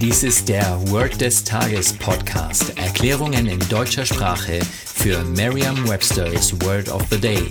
[0.00, 2.78] Dies ist der Word des Tages Podcast.
[2.78, 7.42] Erklärungen in deutscher Sprache für Merriam-Webster's Word of the Day.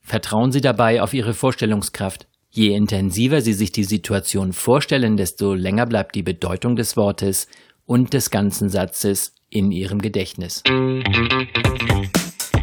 [0.00, 2.26] Vertrauen Sie dabei auf Ihre Vorstellungskraft.
[2.48, 7.46] Je intensiver Sie sich die Situation vorstellen, desto länger bleibt die Bedeutung des Wortes
[7.84, 10.62] und des ganzen Satzes in Ihrem Gedächtnis.